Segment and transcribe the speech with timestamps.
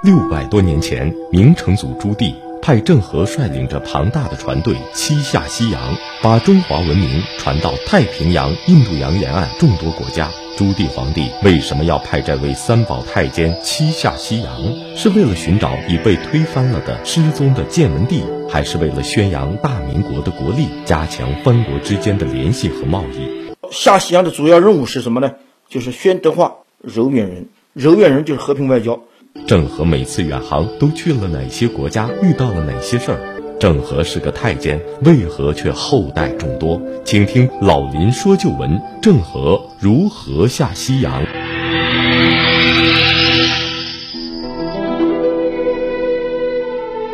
[0.00, 10.30] 六百多年前，明成祖朱棣派郑和率领着庞大的船队七下西洋，把中华文明传到太平洋、印度洋沿岸众多国家。
[10.56, 14.72] 朱棣皇帝为什么要派这位三宝太监七下西洋？
[14.94, 23.52] 是为了寻找已被推翻了的失踪的建文帝，还是为了宣扬大明国的国力，加强藩国之间的联系和贸易？
[23.72, 25.32] 下西洋的主要任务是什么呢？
[25.68, 27.48] 就是宣德化、柔远人。
[27.72, 29.00] 柔远人就是和平外交。
[29.46, 32.08] 郑和每次远航都去了哪些国家？
[32.22, 33.18] 遇到了哪些事儿？
[33.58, 36.80] 郑和是个太监，为何却后代众多？
[37.04, 41.24] 请听老林说旧闻：郑和如何下西洋？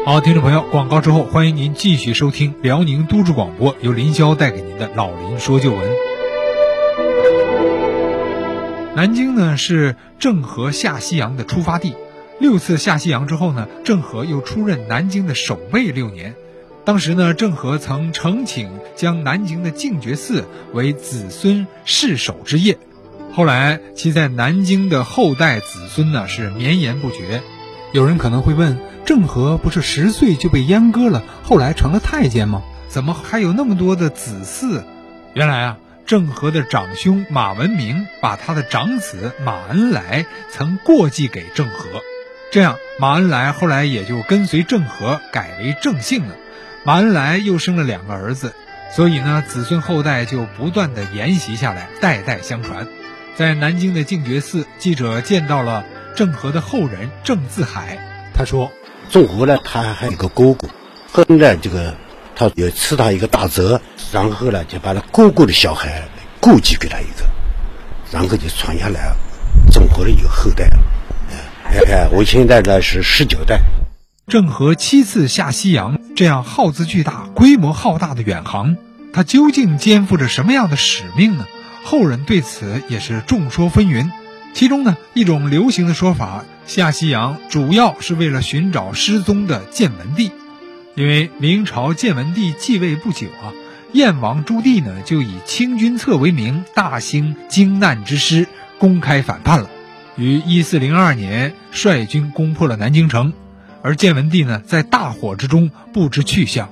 [0.05, 5.81] 好，听众朋友，广告之后，欢迎您继续收听辽宁都市广播，由林霄带给您的老林说旧闻。
[8.95, 11.95] 南京呢是郑和下西洋的出发地。
[12.45, 16.35] 六次下西洋之后呢，郑和又出任南京的守备六年。
[16.85, 22.77] 当时呢，郑和曾呈请将南京的净觉寺为子孙世守之业。
[23.33, 27.41] 后来，其在南京的后代子孙呢是绵延不绝。
[27.95, 32.63] 有人可能会问：郑和不是十岁就被阉割了，后来成了太监吗？
[32.89, 34.83] 怎么还有那么多的子嗣？
[35.33, 42.03] 原来啊，郑和的长兄马文明把他的长子马恩来曾过继给郑和。
[42.55, 46.37] 这样，马恩来后来也就跟随郑和改为郑姓了。
[46.85, 48.55] 马恩来又生了两个儿子，
[48.95, 52.87] 所以呢，子孙后代就不断的沿袭下来，代代相传。
[53.35, 57.99] 在南京的净觉寺，记者见到了郑和的后人郑自海。
[58.33, 58.71] 他说
[59.11, 60.69] ：“郑和呢，他还有个哥哥，
[61.11, 61.93] 后来这个
[62.37, 63.81] 他有赐他一个大泽，
[64.13, 66.05] 然后呢，就把他哥哥的小孩
[66.39, 67.29] 过继给他一个，
[68.13, 69.13] 然后就传下来，
[69.73, 70.79] 郑和的一个后代了。”
[71.75, 73.61] 哎，我现在呢是十九代。
[74.29, 78.77] 郑和七次下西洋，这样耗资巨大、规模浩大的远航，
[79.13, 81.47] 他究竟肩负着什么样的使命呢？
[81.83, 84.11] 后人对此也是众说纷纭。
[84.55, 90.31] 其中呢，一种流行的说法，下西洋主要是为了寻找失踪的建文帝，
[90.95, 93.53] 因为明朝建文帝继位不久啊，
[93.93, 98.47] 燕王朱棣呢就以清君侧为名，大兴靖难之师，
[98.79, 99.69] 公开反叛了。
[100.17, 103.33] 于一四零二年率军攻破了南京城，
[103.83, 106.71] 而建文帝呢在大火之中不知去向。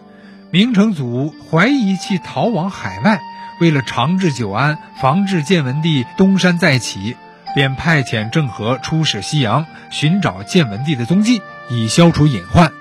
[0.51, 3.21] 明成祖怀疑其逃往海外，
[3.61, 7.17] 为了长治久安，防止建文帝东山再起，
[7.55, 12.69] 便派遣郑和出使西洋，寻找建文帝的踪迹，以消除隐患。《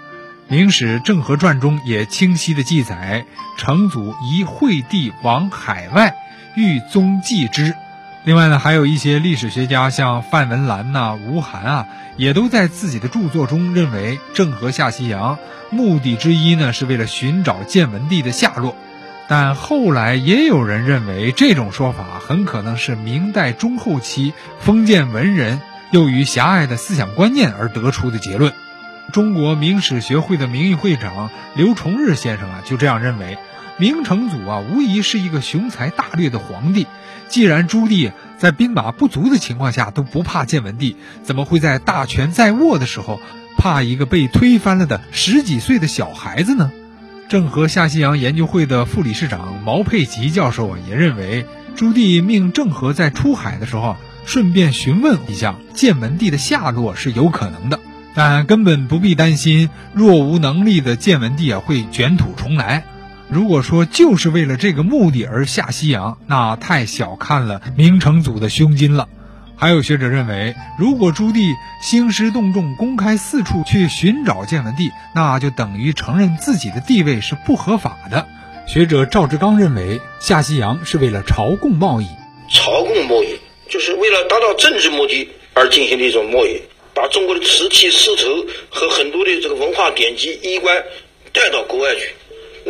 [0.48, 3.26] 明史·郑和传》中也清晰地记载，
[3.58, 6.16] 成祖疑惠帝往海外，
[6.56, 7.74] 欲踪迹之。
[8.24, 11.88] 另外呢，还有一些历史学家，像范文澜呐、吴晗啊，
[12.18, 15.40] 也都在自己的著作中认为，郑和下西洋
[15.72, 18.76] 目的之一呢，是为了寻找建文帝的下落。
[19.28, 25.60] 但后来也有人认为，这种说法很可能是明代中后期封建文人
[25.90, 28.54] 由于狭隘的思想观念而得出的结论。
[29.12, 33.40] 中国明史学会的名誉会长刘崇日先生啊，就这样认为。
[33.78, 36.86] 明成祖啊，无疑是一个雄才大略的皇帝。
[37.32, 43.22] 既然朱棣在兵马不足的情况下都不怕建文帝，怎么会在大权在握的时候
[43.58, 46.74] 怕一个被推翻了的十几岁的小孩子呢？
[47.30, 51.46] 郑和下西洋研究会的副理事长毛佩吉教授啊，也认为
[51.78, 57.80] 朱棣命郑和在出海的时候顺便询问一下建文帝的下落是有可能的，
[58.14, 62.84] 但根本不必担心若无能力的建文帝啊会卷土重来。
[63.32, 69.08] 如果说就是为了这个目的而下西洋，那太小看了明成祖的胸襟了。
[69.56, 78.28] 还有学者认为，如果朱棣兴师动众，公开四处去寻找建文帝，那就等于承认自己的地位是不合法的。
[78.68, 82.08] 学者赵志刚认为，下西洋是为了朝贡贸易。
[82.50, 83.40] 朝贡贸易
[83.70, 86.62] 就是为了达到政治目的而进行的一种贸易，
[86.94, 90.84] 把中国的瓷器、丝绸和很多的这个文化典籍、衣冠
[91.32, 92.14] 带到国外去。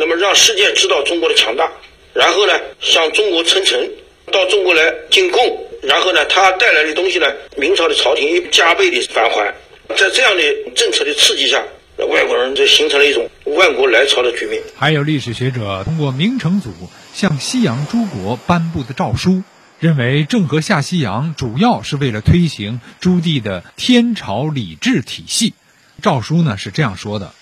[0.02, 1.70] 那么让世界知道中国的强大，
[2.12, 3.88] 然后呢向中国称臣，
[4.32, 9.54] 到中国来进贡，然后呢他带来的东西呢，明朝的朝廷又加倍的返还，
[9.96, 10.42] 在这样的
[10.74, 11.62] 政策的刺激下，
[11.98, 14.60] 外国人就形成了一种万国来朝的局面。
[14.76, 16.72] 还有历史学者通过明成祖
[17.14, 19.44] 向西洋诸国颁布的诏书，
[19.78, 25.54] 认为郑和下西洋主要是为了推行朱棣的天朝礼制体系。
[26.02, 27.32] 诏书呢是这样说的。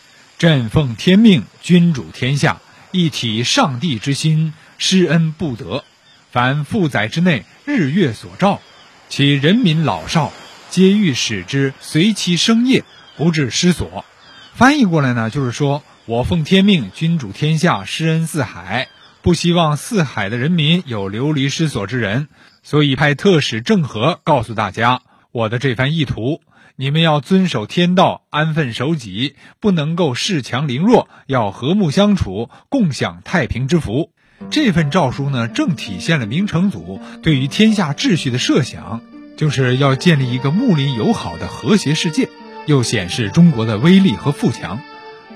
[0.41, 5.85] 朕奉天命，君主天下，一体上帝之心，施恩不得。
[6.31, 8.63] 凡负载之内，日月所照，
[9.11, 10.33] 其人民老少，
[10.71, 12.85] 皆欲使之随其生业，
[13.19, 14.07] 不致失所。
[14.55, 18.89] 翻译过来呢，就是说我奉天命，君主天下，施恩四海，
[19.21, 22.29] 不希望四海的人民有流离失所之人，
[22.63, 25.03] 所以派特使郑和告诉大家
[25.33, 26.41] 我的这番意图。
[26.81, 34.13] 你们要遵守天道，安分守己，不能够恃强凌弱，要和睦相处，共享太平之福。
[34.49, 39.03] 这份诏书呢，正体现了明成祖对于天下秩序的设想，
[39.37, 42.31] 就是要建立一个睦邻友好的和谐世界，
[42.65, 44.81] 又显示中国的威力和富强。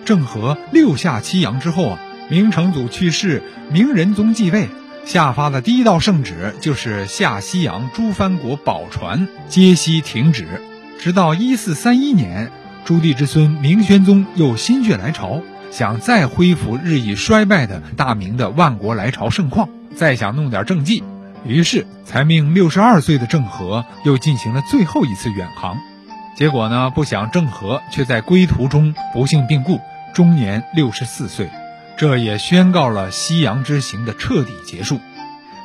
[0.07, 1.99] 郑和六下七洋之后啊，
[2.31, 4.71] 明成祖去世，明仁宗继位，
[5.05, 10.63] 下发的第一道圣旨就是下西洋诸藩国宝船皆悉停止。
[11.05, 12.51] 直到一四三一年，
[12.87, 15.43] 朱棣之孙明宣宗又心血来潮。
[15.71, 21.05] 想再恢复日益衰败的大明的万国来朝盛况，再想弄点政绩，
[21.45, 25.77] 于是才命六十二岁的郑和又进行了最后一次远航。
[26.39, 29.81] 结果呢，不想郑和却在归途中不幸病故，
[30.15, 31.51] 终年六十四岁。
[31.99, 35.01] 这也宣告了西洋之行的彻底结束。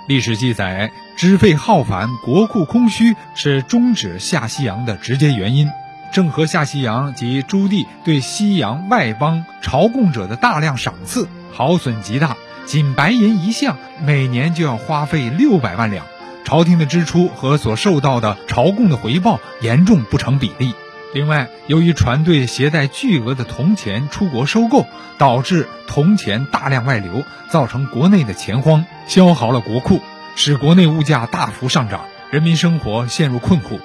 [0.09, 5.69] 历史记载，支费浩繁，国库空虚，是终止下西洋的直接原因。
[6.11, 12.35] 郑和下西洋及朱棣对西洋外邦朝贡者的大量赏赐，耗损极大。
[12.65, 16.07] 仅白银一项，每年就要花费六百万两，
[16.44, 20.73] 朝廷的支出和所受到的朝贡的回报严重不成比例。
[21.11, 24.85] 另外，由于船队携带巨额的铜钱出国收购，
[25.17, 30.01] 导致铜钱大量外流，造成国内的钱荒，消耗了国库，
[30.35, 33.79] 使国内物价大幅上涨，人民生活陷入困苦。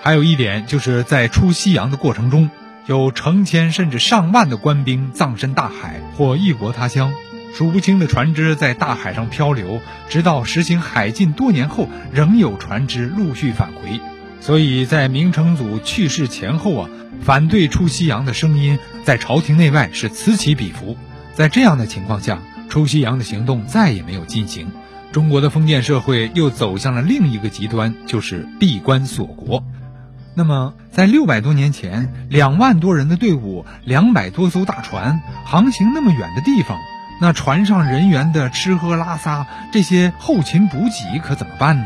[0.00, 2.48] 还有一点，就是在出西洋的过程中，
[2.86, 7.12] 有成千甚至上万的官兵葬身大海或异国他乡，
[7.54, 14.00] 数不清的船只在大海上漂流，直到实行海禁多年后，仍有船只陆续返回。
[14.40, 16.88] 所以在明成祖去世前后啊，
[17.22, 20.96] 反对出西洋的声音在朝廷内外是此起彼伏。
[21.34, 22.38] 在这样的情况下，
[22.68, 24.72] 出西洋的行动再也没有进行，
[25.12, 29.62] 中国的封建社会又走向了另一个极端，就是闭关锁国。
[30.34, 36.78] 那么，在六百多年前，两万多人的队伍，两百多艘大船，航行那么远的地方，
[37.20, 41.84] 那船上人员的吃喝拉撒这些后勤补给可怎么办呢？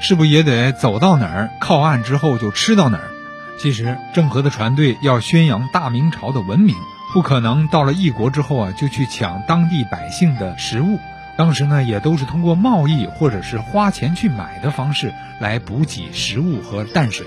[0.00, 3.10] 是不也得走到哪儿靠岸之后就吃到哪儿？
[3.58, 6.76] 其实，郑和的船队要宣扬大明朝的文明，
[7.14, 10.98] 不可能到了异国之后啊就去抢当地百姓的食物。
[11.38, 17.26] 当时呢，也都是通过贸易或者是花钱去买的方式来补给食物和淡水。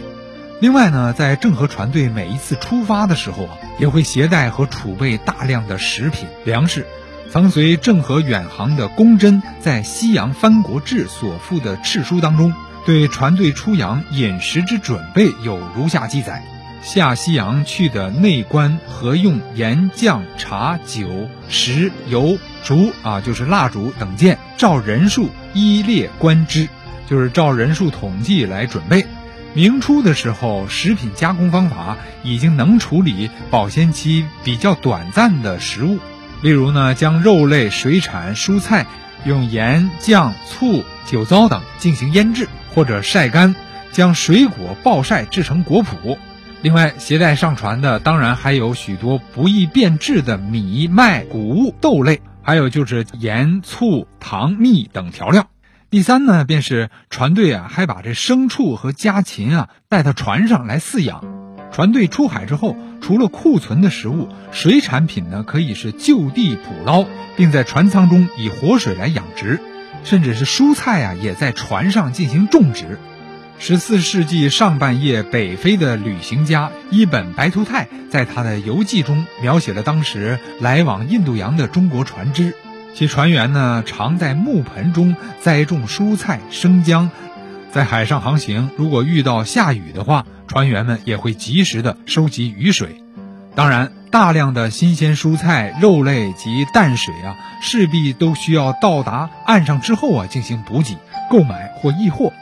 [0.62, 6.86] 另外呢，在郑和船队每一次出发的时候啊，也会携带和储备大量的食品粮食。
[7.32, 12.52] 曾随郑和远航的龚真在《西洋藩国志》所附的敕书当中，
[12.88, 16.44] 对船队出洋饮食之准备有如下记载：
[16.82, 26.68] 下西洋去的内官合用盐、酱、茶、酒、食、油、烛啊，就是蜡烛等件，照人数依列观之，
[27.08, 29.06] 就是照人数统计来准备。
[29.54, 36.00] 明初的时候，食品加工方法已经能处理保鲜期比较短暂的食物，
[36.42, 38.86] 例如呢，将肉类、水产、蔬菜
[39.26, 43.56] 用盐、酱、醋、酒糟等进行腌制或者晒干，
[43.92, 46.18] 将水果暴晒制成果脯。
[46.62, 55.48] 另外，携带上船的当然还有许多不易变质的米、麦、谷物、豆类，还有就是盐、醋、糖、蜜等调料。
[55.90, 61.39] 第三呢，便是船队啊，还把这牲畜和家禽啊带到船上来饲养。
[61.72, 67.06] 船队出海之后，除了库存的食物，水产品呢可以是就地捕捞，
[67.38, 69.60] 并在船舱中以活水来养殖，
[70.04, 72.98] 甚至是蔬菜啊也在船上进行种植。
[73.60, 82.54] 十四世纪上半叶，北非的旅行家伊本白图泰在他的游记中描写了当时来往印度洋的中国船只。
[82.96, 87.12] 其船员呢，常在木盆中栽种蔬菜、生姜，
[87.72, 88.70] 在海上航行。
[88.78, 93.04] 如果遇到下雨的话，船员们也会及时的收集雨水。
[93.54, 100.98] 当然，大量的新鲜蔬菜、肉类及淡水啊，势必都需要到达岸上之后啊进行补给、
[101.30, 102.34] 购买或易货。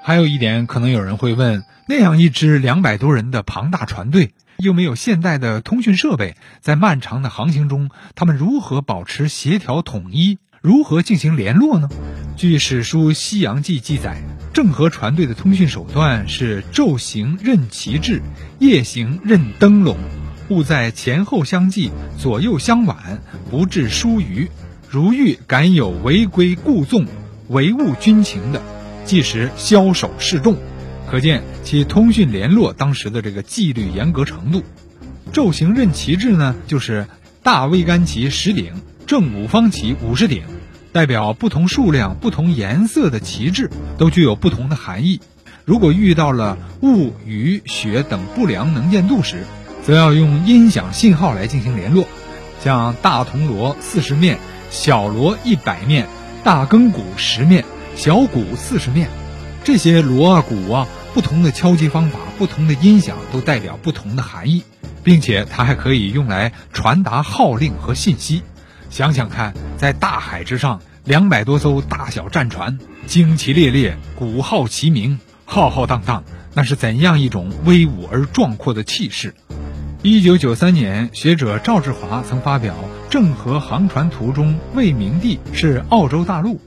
[0.00, 4.32] 还有一点，可能有人会问：那样一支两百多人的庞大船队。
[4.58, 10.38] 又没有现代的通讯设备，在漫长的航行中，他们如何保持协调统一？
[10.66, 11.88] 如何进行联络呢？
[12.36, 14.20] 据史书《西洋记》记载，
[14.52, 18.20] 郑和船队的通讯手段是昼行任旗帜，
[18.58, 19.96] 夜行任灯笼，
[20.48, 24.50] 务在前后相继，左右相挽，不致疏于。
[24.90, 27.06] 如遇敢有违规故纵、
[27.46, 28.60] 违误军情的，
[29.04, 30.56] 即时枭首示众。
[31.08, 34.64] 可见其通讯联络当时的这个纪律严格程度。
[35.32, 37.06] 昼行任旗帜呢，就是
[37.44, 38.72] 大桅杆旗十顶，
[39.06, 40.42] 正五方旗五十顶，
[40.96, 45.20] 代表不同数量、不同颜色的旗帜，都具有不同的含义。
[45.66, 49.42] 如果遇到了雾、雨、雪等不良能见度时，
[49.84, 52.06] 则要用音响信号来进行联络。
[52.64, 54.38] 像大铜锣四十面，
[54.70, 56.06] 小锣一百面，
[56.42, 59.10] 大更鼓十面，小鼓四十面，
[59.64, 64.62] 这些锣啊鼓啊，不同的敲击方法、不同的音响，都代表不同的含义。
[65.04, 68.40] 并且它还可以用来传达号令和信息。
[68.96, 76.24] 想想看，在大海之上，两百多艘大小战船，旌旗猎猎，鼓号齐鸣，浩浩荡荡，
[76.54, 79.34] 那是怎样一种威武而壮阔的气势？
[80.00, 82.74] 一九九三年，学者赵志华曾发表
[83.10, 86.58] 《郑和航船图》中未明地是澳洲大陆。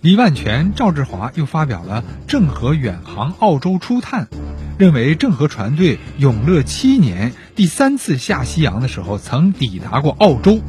[0.00, 4.24] 李万全、赵志华又发表了《郑和远航澳洲初探》。
[4.76, 10.60] 认为郑和船队永乐七年第三次下西洋的时候，曾抵达过澳洲。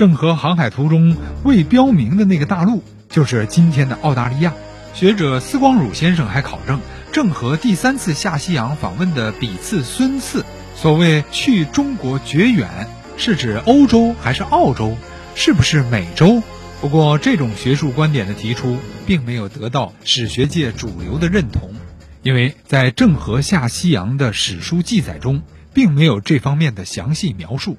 [0.00, 1.14] 郑和航海图中
[1.44, 4.54] 未标明的那个大陆，就是今天的澳大利亚。
[4.94, 6.80] 学者司光汝先生还考证，
[7.12, 10.42] 郑和第三次下西洋访问的笔次孙次，
[10.74, 12.88] 所谓去中国绝远，
[13.18, 14.96] 是指欧洲还是澳洲？
[15.34, 16.42] 是不是美洲？
[16.80, 21.74] 不过这种学术观点的提出，并没有得到史学界主流的认同。
[22.22, 25.42] 因为在郑和下西洋的史书记载中，
[25.74, 27.76] 并没有这方面的详细描述。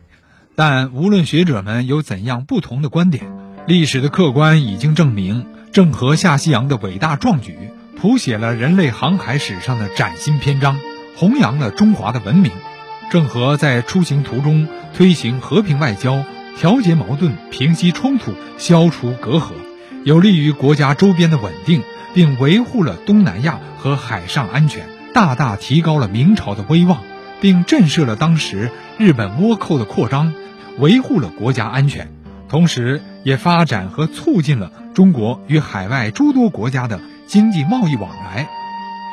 [0.56, 3.26] 但无论学者们有怎样不同的观点，
[3.68, 7.58] 历史的客观已经证明，郑和下西洋的伟大壮举，
[7.98, 10.80] 谱写了人类航海史上的崭新篇章，
[11.16, 12.52] 弘扬了中华的文明。
[13.10, 16.24] 郑和在出行途中推行和平外交，
[16.58, 19.52] 调节矛盾，平息冲突，消除隔阂，
[20.04, 21.82] 有利于国家周边的稳定。
[22.14, 27.00] 并维护了东南亚和海上安全，大大提高了明朝的威望，
[27.42, 30.34] 并震慑了当时日本倭寇的扩张，
[30.78, 32.08] 维护了国家安全，
[32.48, 38.48] 同时也发展和促进了中国与海外诸多国家的经济贸易往来。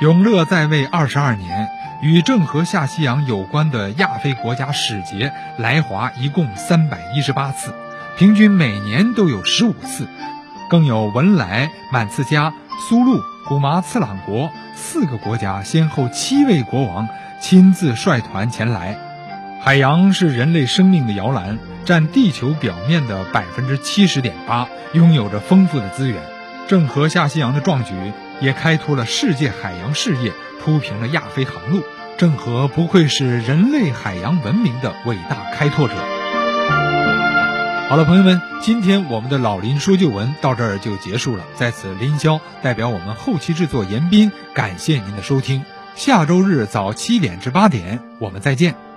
[0.03, 1.69] 永乐在位二十二年，
[2.03, 7.75] 与郑和下西洋有关的亚非国家使节来华一共三百一十八次，
[8.17, 10.07] 平均每年都有十五次，
[10.71, 12.53] 更有文莱、满次加。
[12.89, 17.09] 苏禄、古麻次朗国四个国家先后七位国王
[17.41, 18.99] 亲自率团前来。
[19.61, 26.23] 海洋是人类生命的摇篮，占地球表面的百分之七十点八，拥有着丰富的资源。
[26.69, 27.95] 郑和下西洋的壮举
[28.41, 31.83] 也开拓了世界海洋事业，铺平了亚非航路。
[32.17, 35.95] 郑和不愧是人类海洋文明的伟大开拓者。
[37.89, 41.45] 好了，朋友们，今天我们的老林说旧闻到这儿就结束了。
[41.57, 45.65] 在此，林霄代表我们后期制作严斌，感谢您的收听。
[45.95, 48.88] 下周日早七点至八点，我们再见。